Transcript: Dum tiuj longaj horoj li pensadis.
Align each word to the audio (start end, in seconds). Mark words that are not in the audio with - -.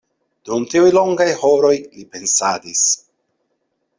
Dum 0.47 0.63
tiuj 0.73 0.87
longaj 0.97 1.27
horoj 1.41 1.73
li 1.99 2.07
pensadis. 2.15 2.83